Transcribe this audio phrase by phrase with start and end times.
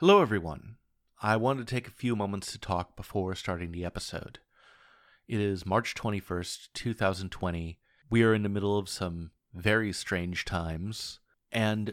[0.00, 0.76] Hello, everyone.
[1.20, 4.38] I wanted to take a few moments to talk before starting the episode.
[5.28, 7.78] It is March 21st, 2020.
[8.08, 11.20] We are in the middle of some very strange times,
[11.52, 11.92] and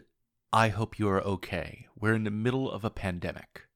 [0.54, 1.86] I hope you are okay.
[2.00, 3.66] We're in the middle of a pandemic.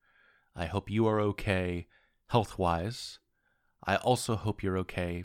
[0.57, 1.89] I hope you are okay
[2.29, 3.19] health wise.
[3.85, 5.25] I also hope you're okay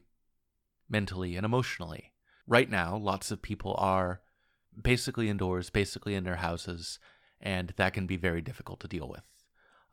[0.90, 2.12] mentally and emotionally.
[2.46, 4.20] Right now, lots of people are
[4.84, 7.00] basically indoors, basically in their houses,
[7.42, 9.24] and that can be very difficult to deal with.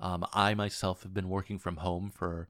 [0.01, 2.49] Um, I myself have been working from home for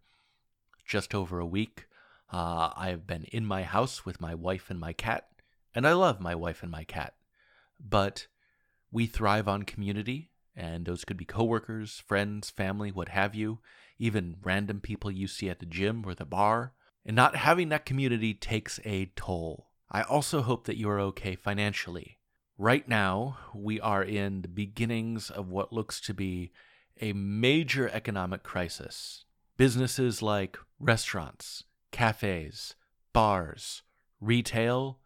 [0.87, 1.87] just over a week.
[2.33, 5.29] Uh, I have been in my house with my wife and my cat,
[5.75, 7.15] and I love my wife and my cat.
[7.79, 8.27] But
[8.91, 13.59] we thrive on community, and those could be coworkers, friends, family, what have you,
[13.99, 16.73] even random people you see at the gym or the bar.
[17.07, 19.69] And not having that community takes a toll.
[19.91, 22.19] I also hope that you are okay financially.
[22.59, 26.53] Right now, we are in the beginnings of what looks to be
[27.01, 29.25] a major economic crisis.
[29.57, 32.77] Businesses like restaurants, cafes,
[33.13, 33.83] bars,
[34.21, 35.01] retail,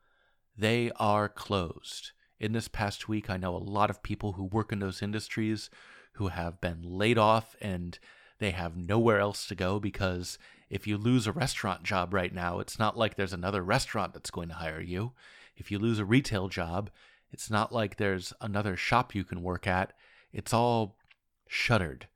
[0.58, 2.12] they are closed.
[2.38, 5.70] In this past week, I know a lot of people who work in those industries
[6.12, 7.98] who have been laid off and
[8.40, 12.58] they have nowhere else to go because if you lose a restaurant job right now,
[12.60, 15.12] it's not like there's another restaurant that's going to hire you.
[15.56, 16.90] If you lose a retail job,
[17.30, 19.92] it's not like there's another shop you can work at.
[20.32, 20.96] It's all
[21.46, 22.08] shuttered.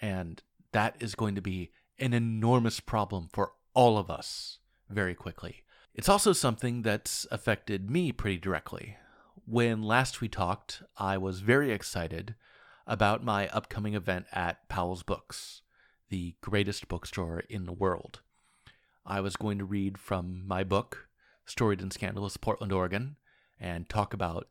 [0.00, 5.64] And that is going to be an enormous problem for all of us very quickly.
[5.94, 8.96] It's also something that's affected me pretty directly.
[9.46, 12.34] When last we talked, I was very excited
[12.86, 15.62] about my upcoming event at Powell's Books,
[16.08, 18.20] the greatest bookstore in the world.
[19.04, 21.08] I was going to read from my book,
[21.46, 23.16] Storied and Scandalous Portland, Oregon,
[23.60, 24.48] and talk about,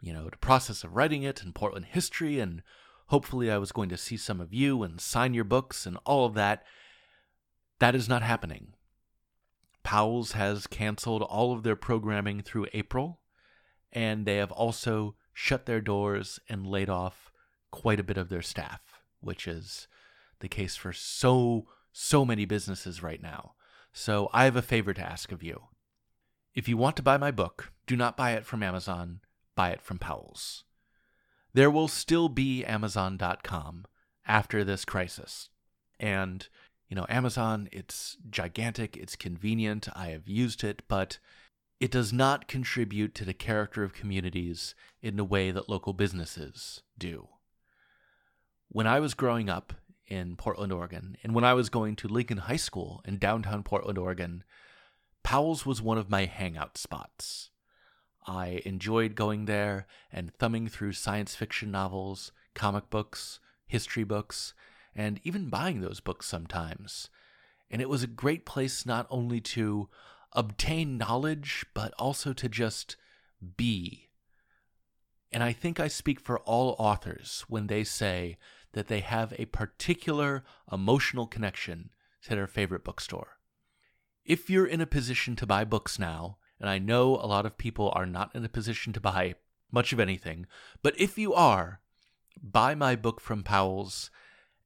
[0.00, 2.62] you know, the process of writing it and Portland history and
[3.08, 6.26] Hopefully, I was going to see some of you and sign your books and all
[6.26, 6.64] of that.
[7.78, 8.74] That is not happening.
[9.84, 13.20] Powell's has canceled all of their programming through April,
[13.92, 17.30] and they have also shut their doors and laid off
[17.70, 18.80] quite a bit of their staff,
[19.20, 19.86] which is
[20.40, 23.52] the case for so, so many businesses right now.
[23.92, 25.62] So I have a favor to ask of you.
[26.54, 29.20] If you want to buy my book, do not buy it from Amazon,
[29.54, 30.64] buy it from Powell's
[31.56, 33.86] there will still be Amazon.com
[34.26, 35.48] after this crisis.
[35.98, 36.46] And,
[36.86, 41.18] you know, Amazon, it's gigantic, it's convenient, I have used it, but
[41.80, 46.82] it does not contribute to the character of communities in the way that local businesses
[46.98, 47.28] do.
[48.68, 49.72] When I was growing up
[50.06, 53.96] in Portland, Oregon, and when I was going to Lincoln High School in downtown Portland,
[53.96, 54.44] Oregon,
[55.22, 57.48] Powell's was one of my hangout spots.
[58.26, 64.54] I enjoyed going there and thumbing through science fiction novels, comic books, history books,
[64.94, 67.10] and even buying those books sometimes.
[67.70, 69.88] And it was a great place not only to
[70.32, 72.96] obtain knowledge, but also to just
[73.56, 74.08] be.
[75.32, 78.38] And I think I speak for all authors when they say
[78.72, 81.90] that they have a particular emotional connection
[82.22, 83.38] to their favorite bookstore.
[84.24, 87.58] If you're in a position to buy books now, and I know a lot of
[87.58, 89.34] people are not in a position to buy
[89.70, 90.46] much of anything,
[90.82, 91.80] but if you are,
[92.42, 94.10] buy my book from Powell's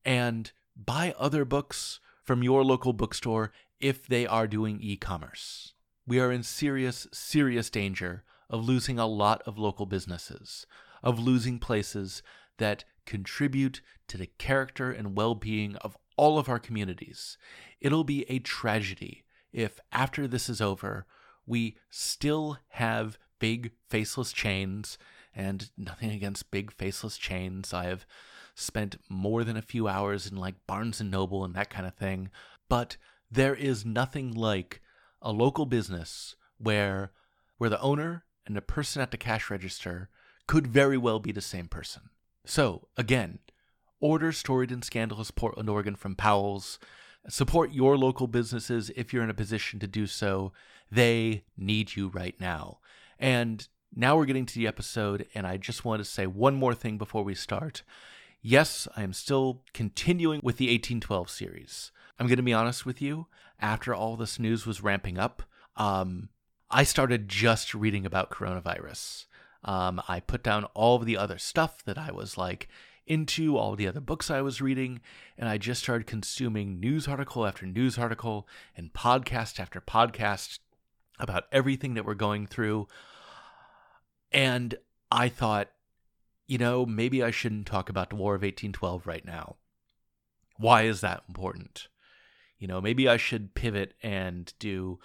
[0.04, 5.74] and buy other books from your local bookstore if they are doing e commerce.
[6.06, 10.66] We are in serious, serious danger of losing a lot of local businesses,
[11.02, 12.22] of losing places
[12.58, 17.38] that contribute to the character and well being of all of our communities.
[17.80, 21.06] It'll be a tragedy if, after this is over,
[21.50, 24.96] we still have big faceless chains,
[25.34, 27.74] and nothing against big faceless chains.
[27.74, 28.06] I have
[28.54, 31.94] spent more than a few hours in like Barnes and Noble and that kind of
[31.94, 32.30] thing,
[32.68, 32.96] but
[33.28, 34.80] there is nothing like
[35.20, 37.10] a local business where
[37.58, 40.08] where the owner and the person at the cash register
[40.46, 42.10] could very well be the same person.
[42.46, 43.40] So, again,
[44.00, 46.78] order Storied and Scandalous Portland, Oregon from Powell's.
[47.28, 50.52] Support your local businesses if you're in a position to do so.
[50.90, 52.78] They need you right now.
[53.18, 56.74] And now we're getting to the episode, and I just want to say one more
[56.74, 57.82] thing before we start.
[58.40, 61.92] Yes, I am still continuing with the 1812 series.
[62.18, 63.26] I'm going to be honest with you,
[63.60, 65.42] after all this news was ramping up,
[65.76, 66.30] um,
[66.70, 69.26] I started just reading about coronavirus.
[69.64, 72.68] Um, I put down all of the other stuff that I was like
[73.10, 75.00] into all the other books I was reading,
[75.36, 78.46] and I just started consuming news article after news article
[78.76, 80.60] and podcast after podcast
[81.18, 82.86] about everything that we're going through.
[84.30, 84.76] And
[85.10, 85.72] I thought,
[86.46, 89.56] you know, maybe I shouldn't talk about the War of 1812 right now.
[90.56, 91.88] Why is that important?
[92.60, 95.00] You know, maybe I should pivot and do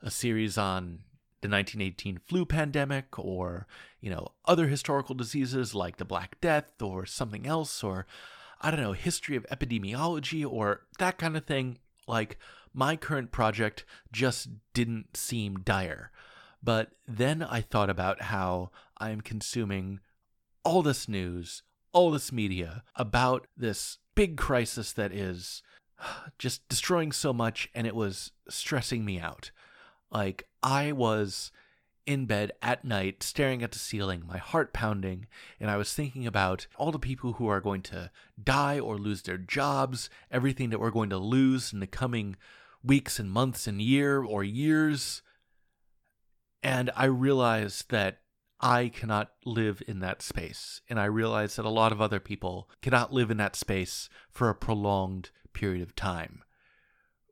[0.00, 1.00] a series on
[1.42, 3.66] the 1918 flu pandemic or,
[4.02, 8.04] you know, other historical diseases like the Black Death or something else or,
[8.60, 11.78] I don't know, history of epidemiology or that kind of thing.
[12.06, 12.36] Like,
[12.74, 16.10] my current project just didn't seem dire.
[16.62, 20.00] But then I thought about how I am consuming
[20.64, 21.62] all this news,
[21.92, 25.62] all this media about this big crisis that is
[26.38, 29.52] just destroying so much, and it was stressing me out.
[30.10, 31.52] Like, I was
[32.06, 35.26] in bed at night, staring at the ceiling, my heart pounding,
[35.60, 38.10] and I was thinking about all the people who are going to
[38.42, 42.36] die or lose their jobs, everything that we're going to lose in the coming
[42.82, 45.22] weeks and months and year or years.
[46.62, 48.18] And I realized that
[48.60, 50.80] I cannot live in that space.
[50.88, 54.48] And I realized that a lot of other people cannot live in that space for
[54.48, 56.44] a prolonged period of time.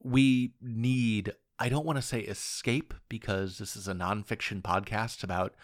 [0.02, 5.54] We need, I don't want to say escape because this is a nonfiction podcast about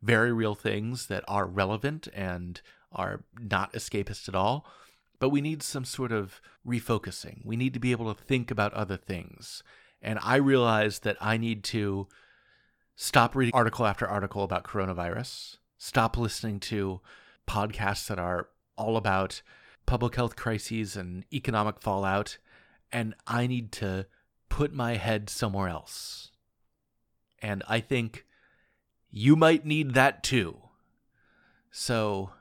[0.00, 2.60] very real things that are relevant and
[2.92, 4.64] are not escapist at all.
[5.18, 7.44] But we need some sort of refocusing.
[7.44, 9.64] We need to be able to think about other things.
[10.00, 12.06] And I realized that I need to
[12.94, 17.00] stop reading article after article about coronavirus, stop listening to
[17.46, 19.42] podcasts that are all about
[19.84, 22.38] public health crises and economic fallout,
[22.92, 24.06] and I need to
[24.50, 26.30] put my head somewhere else.
[27.40, 28.26] And I think
[29.10, 30.58] you might need that too.
[31.70, 32.32] So,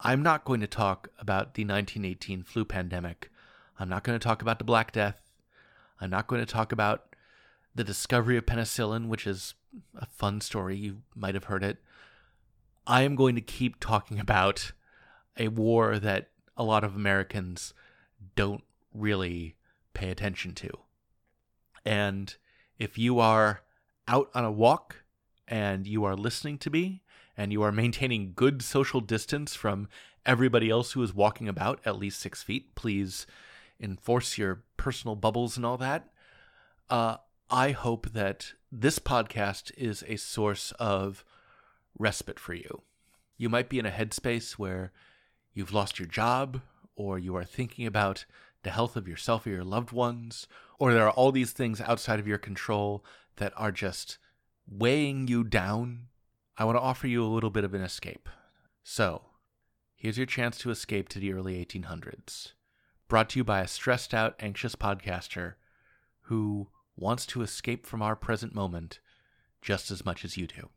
[0.00, 3.30] I'm not going to talk about the 1918 flu pandemic.
[3.78, 5.22] I'm not going to talk about the Black Death.
[6.00, 7.16] I'm not going to talk about
[7.74, 9.54] the discovery of penicillin, which is
[9.96, 10.76] a fun story.
[10.76, 11.78] You might have heard it.
[12.86, 14.72] I am going to keep talking about
[15.36, 17.74] a war that a lot of Americans
[18.34, 19.56] don't really
[19.94, 20.70] pay attention to.
[21.88, 22.36] And
[22.78, 23.62] if you are
[24.06, 25.04] out on a walk
[25.46, 27.00] and you are listening to me
[27.34, 29.88] and you are maintaining good social distance from
[30.26, 33.26] everybody else who is walking about at least six feet, please
[33.80, 36.10] enforce your personal bubbles and all that.
[36.90, 37.16] Uh,
[37.48, 41.24] I hope that this podcast is a source of
[41.98, 42.82] respite for you.
[43.38, 44.92] You might be in a headspace where
[45.54, 46.60] you've lost your job,
[46.96, 48.26] or you are thinking about
[48.62, 50.46] the health of yourself or your loved ones,
[50.78, 53.04] or there are all these things outside of your control
[53.36, 54.18] that are just
[54.68, 56.08] weighing you down.
[56.56, 58.28] I want to offer you a little bit of an escape.
[58.82, 59.22] So,
[59.96, 62.52] here's your chance to escape to the early 1800s.
[63.08, 65.54] Brought to you by a stressed out, anxious podcaster
[66.22, 69.00] who wants to escape from our present moment
[69.62, 70.68] just as much as you do.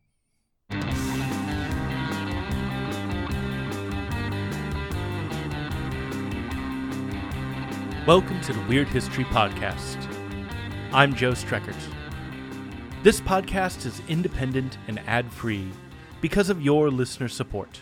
[8.08, 9.96] Welcome to the Weird History Podcast.
[10.92, 11.76] I'm Joe Streckert.
[13.04, 15.70] This podcast is independent and ad free
[16.20, 17.82] because of your listener support.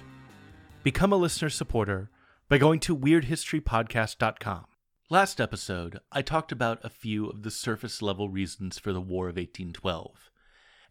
[0.84, 2.10] Become a listener supporter
[2.50, 4.66] by going to WeirdHistoryPodcast.com.
[5.10, 9.30] Last episode, I talked about a few of the surface level reasons for the War
[9.30, 10.30] of 1812.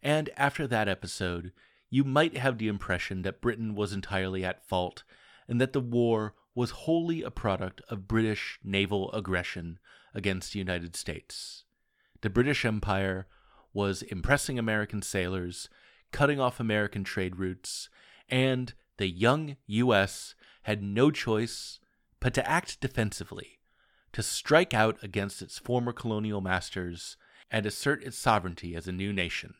[0.01, 1.51] And after that episode,
[1.91, 5.03] you might have the impression that Britain was entirely at fault
[5.47, 9.79] and that the war was wholly a product of British naval aggression
[10.13, 11.63] against the United States.
[12.21, 13.27] The British Empire
[13.73, 15.69] was impressing American sailors,
[16.11, 17.89] cutting off American trade routes,
[18.27, 20.35] and the young U.S.
[20.63, 21.79] had no choice
[22.19, 23.59] but to act defensively
[24.11, 27.15] to strike out against its former colonial masters
[27.51, 29.53] and assert its sovereignty as a new nation.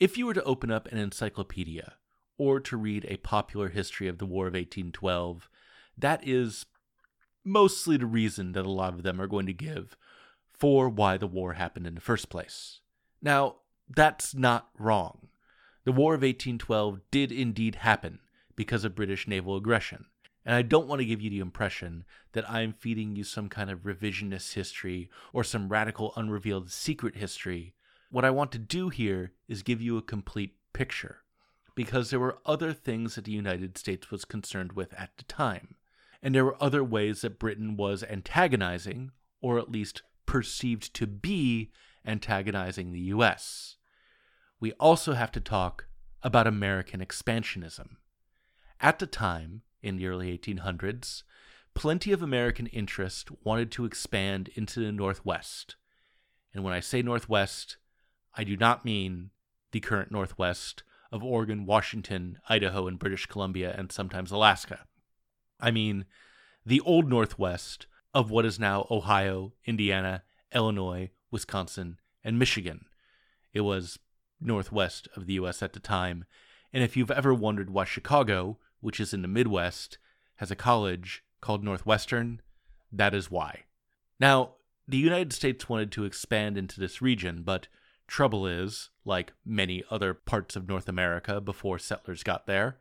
[0.00, 1.94] If you were to open up an encyclopedia
[2.38, 5.48] or to read a popular history of the War of 1812,
[5.96, 6.66] that is
[7.44, 9.96] mostly the reason that a lot of them are going to give
[10.52, 12.80] for why the war happened in the first place.
[13.20, 13.56] Now,
[13.88, 15.28] that's not wrong.
[15.84, 18.20] The War of 1812 did indeed happen
[18.54, 20.06] because of British naval aggression.
[20.44, 23.70] And I don't want to give you the impression that I'm feeding you some kind
[23.70, 27.74] of revisionist history or some radical unrevealed secret history.
[28.10, 31.18] What I want to do here is give you a complete picture,
[31.74, 35.76] because there were other things that the United States was concerned with at the time.
[36.22, 39.10] And there were other ways that Britain was antagonizing,
[39.40, 41.72] or at least perceived to be
[42.06, 43.76] antagonizing the US.
[44.60, 45.86] We also have to talk
[46.22, 47.96] about American expansionism.
[48.80, 51.24] At the time, in the early 1800s,
[51.74, 55.76] plenty of American interest wanted to expand into the Northwest.
[56.54, 57.76] And when I say Northwest,
[58.36, 59.30] I do not mean
[59.72, 64.86] the current Northwest of Oregon, Washington, Idaho, and British Columbia, and sometimes Alaska.
[65.62, 66.04] I mean,
[66.66, 72.84] the old Northwest of what is now Ohio, Indiana, Illinois, Wisconsin, and Michigan.
[73.54, 73.98] It was
[74.40, 76.24] northwest of the US at the time,
[76.72, 79.98] and if you've ever wondered why Chicago, which is in the Midwest,
[80.36, 82.40] has a college called Northwestern,
[82.90, 83.60] that is why.
[84.18, 84.54] Now,
[84.88, 87.68] the United States wanted to expand into this region, but
[88.06, 92.78] trouble is, like many other parts of North America before settlers got there,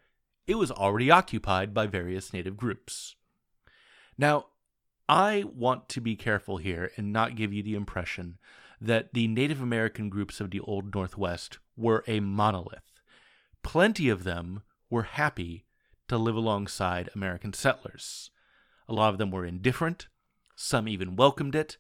[0.52, 3.16] it was already occupied by various native groups.
[4.18, 4.48] Now,
[5.08, 8.38] I want to be careful here and not give you the impression
[8.80, 13.02] that the Native American groups of the Old Northwest were a monolith.
[13.64, 15.66] Plenty of them were happy
[16.08, 18.32] to live alongside American settlers.
[18.90, 20.08] A lot of them were indifferent,
[20.56, 21.78] some even welcomed it.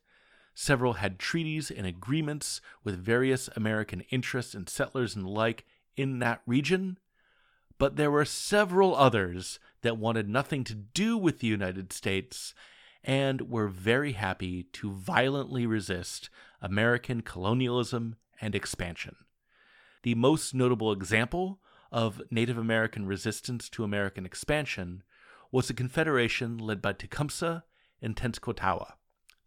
[0.54, 5.66] Several had treaties and agreements with various American interests and settlers and the like
[5.98, 6.98] in that region.
[7.82, 12.54] But there were several others that wanted nothing to do with the United States
[13.04, 16.30] and were very happy to violently resist
[16.62, 19.16] American colonialism and expansion.
[20.04, 21.60] The most notable example
[21.92, 25.02] of Native American resistance to American expansion
[25.52, 27.64] was a confederation led by Tecumseh
[28.00, 28.94] and Tenskwatawa.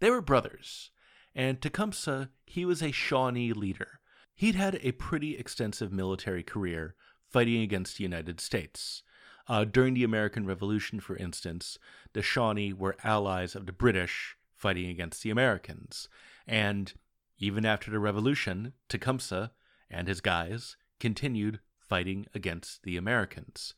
[0.01, 0.91] They were brothers,
[1.37, 4.01] and Tecumseh, he was a Shawnee leader.
[4.35, 6.97] He'd had a pretty extensive military career
[7.35, 9.03] fighting against the United States.
[9.49, 11.81] Uh, during the American Revolution, for instance,
[12.13, 16.09] the Shawnee were allies of the British fighting against the Americans.
[16.47, 16.93] And
[17.37, 19.51] even after the Revolution, Tecumseh
[19.91, 23.75] and his guys continued fighting against the Americans.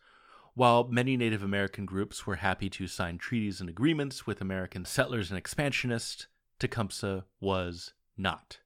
[0.53, 5.31] While many Native American groups were happy to sign treaties and agreements with American settlers
[5.31, 6.27] and expansionists,
[6.59, 8.59] Tecumseh was not.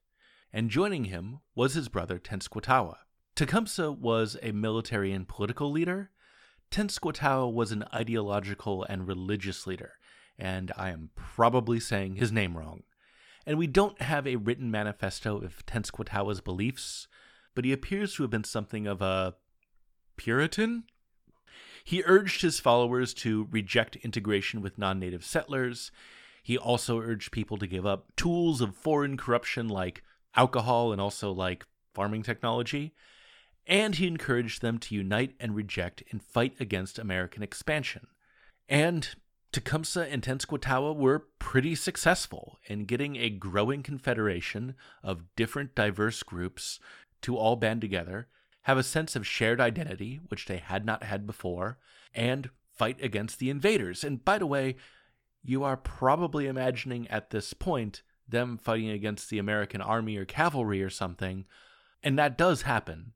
[0.51, 2.97] And joining him was his brother Tenskwatawa.
[3.35, 6.11] Tecumseh was a military and political leader,
[6.71, 9.93] Tenskwatawa was an ideological and religious leader,
[10.39, 12.83] and I am probably saying his name wrong.
[13.45, 17.07] And we don't have a written manifesto of Tenskwatawa's beliefs,
[17.53, 19.35] but he appears to have been something of a
[20.15, 20.83] Puritan?
[21.83, 25.91] He urged his followers to reject integration with non native settlers.
[26.43, 30.03] He also urged people to give up tools of foreign corruption like
[30.35, 32.93] alcohol and also like farming technology
[33.67, 38.07] and he encouraged them to unite and reject and fight against American expansion.
[38.67, 39.09] And
[39.51, 46.79] Tecumseh and Tenskwatawa were pretty successful in getting a growing confederation of different diverse groups
[47.21, 48.27] to all band together,
[48.63, 51.77] have a sense of shared identity, which they had not had before,
[52.15, 54.03] and fight against the invaders.
[54.03, 54.75] And by the way,
[55.43, 60.81] you are probably imagining at this point them fighting against the American army or cavalry
[60.81, 61.45] or something,
[62.01, 63.13] and that does happen.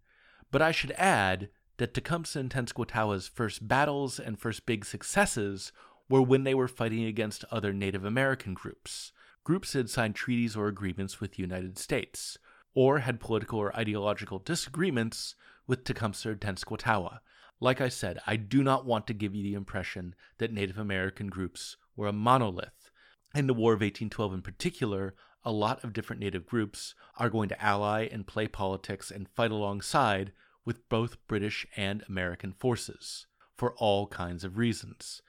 [0.55, 5.73] But I should add that Tecumseh and Tenskwatawa's first battles and first big successes
[6.07, 9.11] were when they were fighting against other Native American groups.
[9.43, 12.37] Groups that had signed treaties or agreements with the United States,
[12.73, 15.35] or had political or ideological disagreements
[15.67, 17.19] with Tecumseh or Tenskwatawa.
[17.59, 21.27] Like I said, I do not want to give you the impression that Native American
[21.27, 22.91] groups were a monolith.
[23.35, 27.49] In the War of 1812 in particular, a lot of different Native groups are going
[27.49, 30.31] to ally and play politics and fight alongside
[30.65, 35.21] with both British and American forces for all kinds of reasons.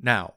[0.00, 0.34] Now,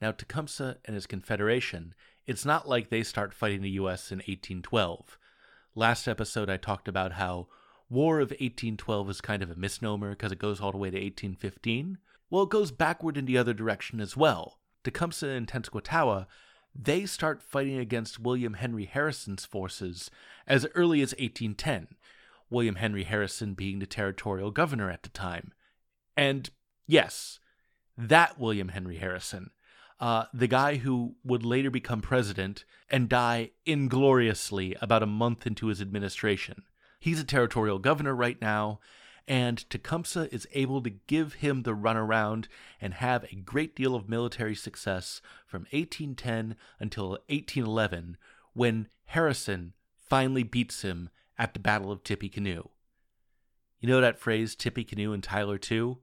[0.00, 1.94] now Tecumseh and his confederation,
[2.26, 5.18] it's not like they start fighting the US in 1812.
[5.74, 7.48] Last episode I talked about how
[7.88, 10.96] War of 1812 is kind of a misnomer because it goes all the way to
[10.96, 11.98] 1815.
[12.30, 14.58] Well, it goes backward in the other direction as well.
[14.82, 16.26] Tecumseh and Tenskwatawa,
[16.74, 20.10] they start fighting against William Henry Harrison's forces
[20.46, 21.88] as early as 1810,
[22.50, 25.52] William Henry Harrison being the territorial governor at the time.
[26.16, 26.50] And
[26.86, 27.40] yes,
[27.96, 29.50] that William Henry Harrison,
[29.98, 35.68] uh, the guy who would later become president and die ingloriously about a month into
[35.68, 36.62] his administration.
[37.00, 38.80] He's a territorial governor right now,
[39.28, 42.46] and Tecumseh is able to give him the runaround
[42.80, 48.16] and have a great deal of military success from 1810 until 1811
[48.52, 52.70] when Harrison finally beats him at the Battle of Tippecanoe.
[53.80, 55.98] You know that phrase, Tippecanoe and Tyler too?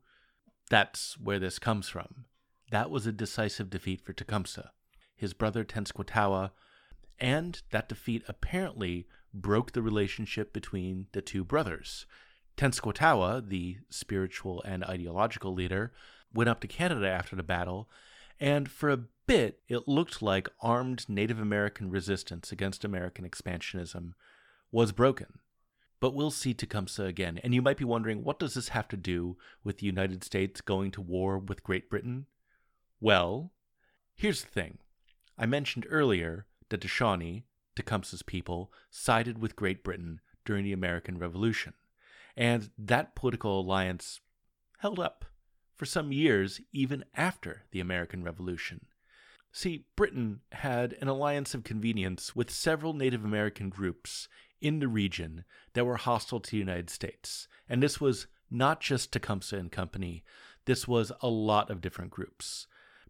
[0.70, 2.25] That's where this comes from.
[2.72, 4.72] That was a decisive defeat for Tecumseh,
[5.16, 6.52] his brother Tenskwatawa,
[7.20, 12.06] and that defeat apparently broke the relationship between the two brothers.
[12.58, 15.92] Tenskwatawa, the spiritual and ideological leader,
[16.34, 17.90] went up to Canada after the battle,
[18.40, 24.13] and for a bit it looked like armed Native American resistance against American expansionism
[24.74, 25.39] was broken.
[26.03, 27.39] but we'll see Tecumseh again.
[27.46, 30.60] And you might be wondering, what does this have to do with the United States
[30.60, 32.25] going to war with Great Britain?
[33.00, 33.53] Well,
[34.13, 34.80] here's the thing.
[35.38, 41.18] I mentioned earlier that the Shawnee, Tecumseh's people, sided with Great Britain during the American
[41.18, 41.74] Revolution.
[42.36, 44.20] And that political alliance
[44.80, 45.24] held up
[45.74, 48.88] for some years, even after the American Revolution.
[49.53, 54.27] See, Britain had an alliance of convenience with several Native American groups
[54.63, 55.43] in the region
[55.74, 57.48] that were hostile to the United States.
[57.70, 60.24] And this was not just Tecumseh and Company,
[60.65, 62.67] this was a lot of different groups.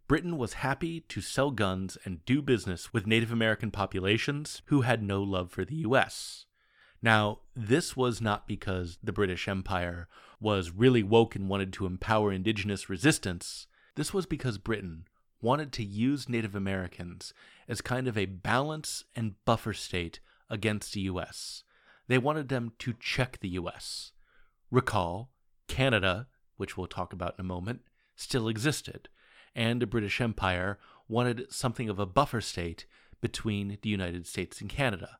[0.07, 5.01] Britain was happy to sell guns and do business with Native American populations who had
[5.01, 6.45] no love for the US.
[7.01, 10.07] Now, this was not because the British Empire
[10.39, 13.67] was really woke and wanted to empower indigenous resistance.
[13.95, 15.05] This was because Britain
[15.41, 17.33] wanted to use Native Americans
[17.67, 20.19] as kind of a balance and buffer state
[20.49, 21.63] against the US.
[22.07, 24.11] They wanted them to check the US.
[24.71, 25.31] Recall,
[25.67, 27.81] Canada, which we'll talk about in a moment,
[28.15, 29.09] still existed,
[29.55, 32.85] and the British Empire wanted something of a buffer state
[33.21, 35.17] between the United States and Canada.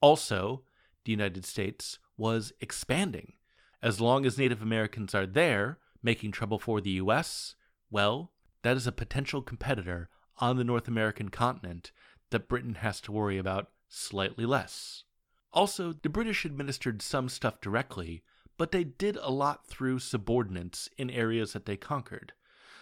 [0.00, 0.62] Also,
[1.04, 3.34] the United States was expanding.
[3.82, 7.54] As long as Native Americans are there, making trouble for the US,
[7.90, 11.92] well, that is a potential competitor on the North American continent
[12.30, 15.04] that Britain has to worry about slightly less.
[15.52, 18.22] Also, the British administered some stuff directly,
[18.58, 22.32] but they did a lot through subordinates in areas that they conquered.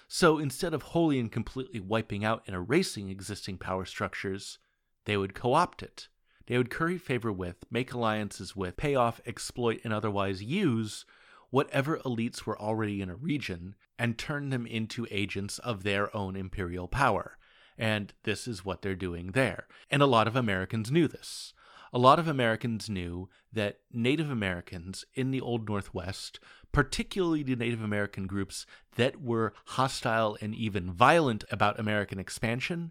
[0.08, 4.58] So instead of wholly and completely wiping out and erasing existing power structures,
[5.04, 6.08] they would co opt it
[6.46, 11.06] they would curry favor with, make alliances with, pay off, exploit, and otherwise use
[11.50, 16.36] whatever elites were already in a region and turn them into agents of their own
[16.36, 17.38] imperial power.
[17.76, 19.66] And this is what they're doing there.
[19.90, 21.52] And a lot of Americans knew this.
[21.92, 26.40] A lot of Americans knew that Native Americans in the Old Northwest,
[26.72, 28.66] particularly the Native American groups
[28.96, 32.90] that were hostile and even violent about American expansion,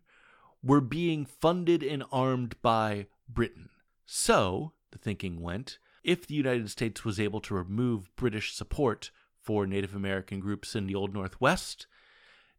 [0.64, 3.70] were being funded and armed by Britain.
[4.06, 9.68] So, the thinking went, if the United States was able to remove British support for
[9.68, 11.88] Native American groups in the Old Northwest,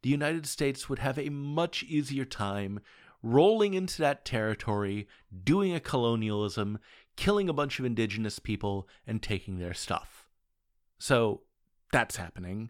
[0.05, 2.79] the United States would have a much easier time
[3.23, 5.09] rolling into that territory,
[5.45, 6.79] doing a colonialism,
[7.17, 10.29] killing a bunch of indigenous people, and taking their stuff.
[10.99, 11.41] So
[11.91, 12.69] that's happening.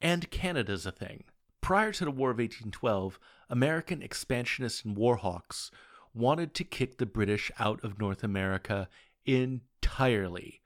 [0.00, 1.24] And Canada's a thing.
[1.60, 3.18] Prior to the War of 1812,
[3.50, 5.72] American expansionists and warhawks
[6.14, 8.88] wanted to kick the British out of North America
[9.24, 10.60] entirely.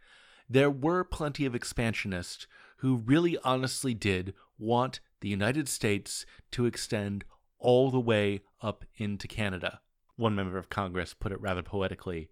[0.46, 2.46] There were plenty of expansionists
[2.80, 7.24] who really honestly did want the United States to extend
[7.58, 9.80] all the way up into Canada.
[10.16, 12.30] One member of Congress put it rather poetically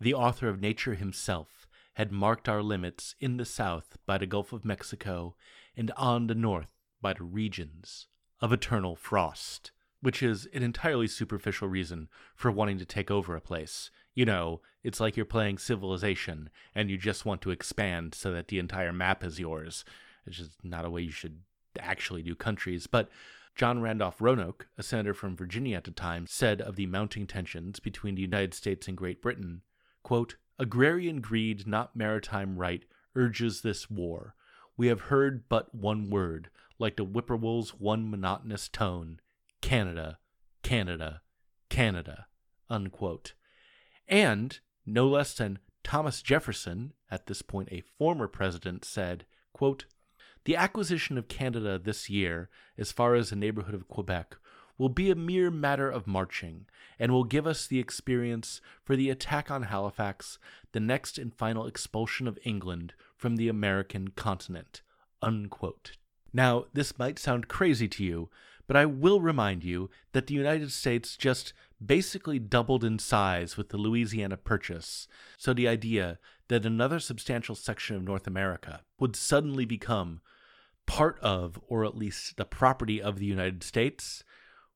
[0.00, 4.52] The author of Nature himself had marked our limits in the south by the Gulf
[4.52, 5.36] of Mexico
[5.76, 8.08] and on the north by the regions
[8.40, 13.40] of eternal frost which is an entirely superficial reason for wanting to take over a
[13.40, 13.90] place.
[14.14, 18.48] You know, it's like you're playing Civilization and you just want to expand so that
[18.48, 19.84] the entire map is yours.
[20.26, 21.38] It's just not a way you should
[21.78, 22.86] actually do countries.
[22.86, 23.08] But
[23.54, 27.80] John Randolph Roanoke, a senator from Virginia at the time, said of the mounting tensions
[27.80, 29.62] between the United States and Great Britain,
[30.02, 34.34] quote, Agrarian greed, not maritime right, urges this war.
[34.76, 39.20] We have heard but one word, like the whippoorwill's one monotonous tone
[39.60, 40.18] Canada,
[40.62, 41.22] Canada,
[41.68, 42.26] Canada,
[42.68, 43.34] unquote.
[44.08, 49.86] And no less than Thomas Jefferson, at this point a former president, said, quote,
[50.44, 54.36] The acquisition of Canada this year, as far as the neighborhood of Quebec,
[54.76, 56.66] will be a mere matter of marching,
[56.98, 60.38] and will give us the experience for the attack on Halifax,
[60.72, 64.82] the next and final expulsion of England from the American continent.
[65.20, 65.92] Unquote.
[66.32, 68.28] Now, this might sound crazy to you,
[68.66, 71.52] but I will remind you that the United States just
[71.84, 77.96] basically doubled in size with the Louisiana Purchase, so the idea that another substantial section
[77.96, 80.20] of North America would suddenly become
[80.86, 84.24] part of, or at least the property of the United States,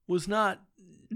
[0.06, 0.62] was not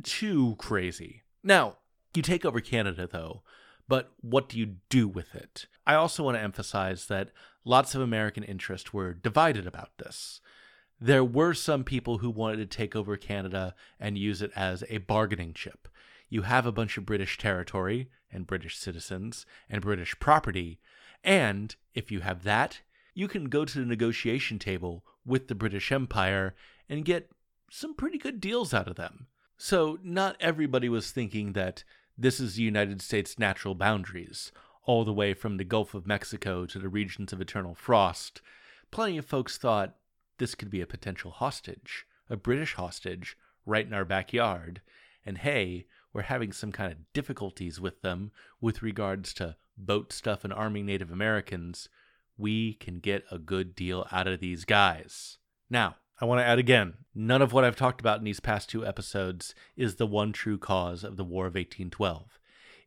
[0.03, 1.23] too crazy.
[1.43, 1.77] Now,
[2.15, 3.43] you take over Canada, though,
[3.89, 5.67] but what do you do with it?
[5.87, 7.31] I also want to emphasize that
[7.65, 10.41] lots of American interests were divided about this
[11.01, 14.99] there were some people who wanted to take over Canada and use it as a
[14.99, 15.89] bargaining chip.
[16.29, 20.79] You have a bunch of British territory and British citizens and British property,
[21.25, 22.81] and if you have that,
[23.15, 26.55] you can go to the negotiation table with the British Empire
[26.89, 27.31] and get
[27.71, 29.27] some pretty good deals out of them.
[29.57, 31.85] So, not everybody was thinking that
[32.17, 34.53] this is the United States' natural boundaries.
[34.85, 38.41] all the way from the Gulf of Mexico to the regions of eternal frost,
[38.91, 39.97] plenty of folks thought
[40.39, 44.81] this could be a potential hostage, a British hostage, right in our backyard.
[45.25, 50.45] And hey, we're having some kind of difficulties with them with regards to boat stuff
[50.45, 51.89] and arming Native Americans.
[52.37, 55.39] We can get a good deal out of these guys.
[55.69, 58.69] Now, I want to add again none of what I've talked about in these past
[58.69, 62.39] two episodes is the one true cause of the War of 1812.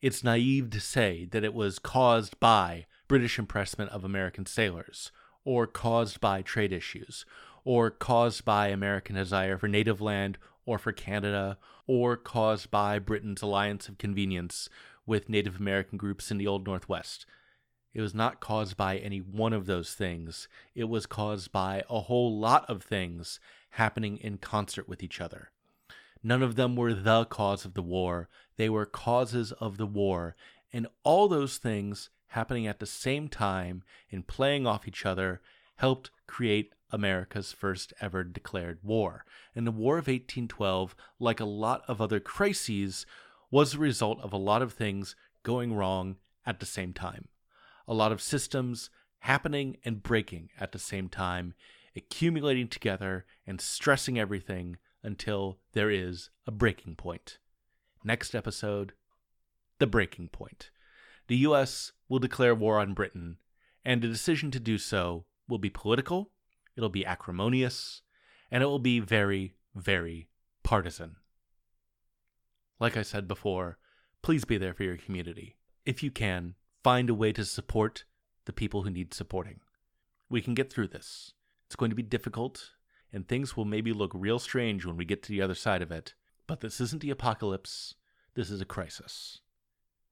[0.02, 5.12] It's naive to say that it was caused by British impressment of American sailors,
[5.46, 7.26] or caused by trade issues,
[7.64, 13.42] or caused by American desire for native land or for Canada, or caused by Britain's
[13.42, 14.70] alliance of convenience
[15.06, 17.26] with Native American groups in the Old Northwest.
[17.94, 20.48] It was not caused by any one of those things.
[20.74, 23.40] It was caused by a whole lot of things
[23.72, 25.52] happening in concert with each other.
[26.24, 30.36] None of them were the cause of the war, they were causes of the war.
[30.72, 35.42] And all those things happening at the same time and playing off each other
[35.76, 39.26] helped create America's first ever declared war.
[39.56, 43.06] And the War of 1812, like a lot of other crises,
[43.52, 47.28] was the result of a lot of things going wrong at the same time
[47.88, 51.54] a lot of systems happening and breaking at the same time,
[51.96, 57.38] accumulating together and stressing everything until there is a breaking point.
[58.04, 58.94] Next episode
[59.80, 60.72] The Breaking Point.
[61.28, 63.38] The US will declare war on Britain,
[63.86, 66.32] and the decision to do so will be political,
[66.76, 68.02] it'll be acrimonious,
[68.52, 70.28] and it will be very, very
[70.64, 71.16] partisan.
[72.80, 73.78] Like I said before,
[74.22, 75.58] please be there for your community.
[75.86, 78.04] If you can, find a way to support
[78.46, 79.60] the people who need supporting.
[80.30, 81.34] We can get through this.
[81.68, 82.72] It's going to be difficult,
[83.12, 85.92] and things will maybe look real strange when we get to the other side of
[85.92, 86.14] it.
[86.46, 87.96] But this isn't the apocalypse.
[88.36, 89.40] This is a crisis.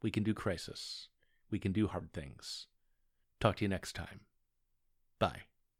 [0.01, 1.09] We can do crisis.
[1.49, 2.67] We can do hard things.
[3.39, 4.21] Talk to you next time.
[5.19, 5.50] Bye.